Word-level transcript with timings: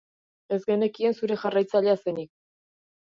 Ez 0.55 0.57
genekien 0.69 1.15
zure 1.19 1.37
jarraitzailea 1.43 1.97
zenik. 2.05 2.33